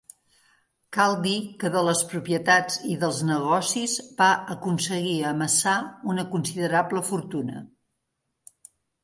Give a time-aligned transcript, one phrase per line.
[0.95, 3.93] Cal dir que de les propietats i dels negocis
[4.23, 5.75] va aconseguir amassar
[6.15, 7.63] una considerable fortuna.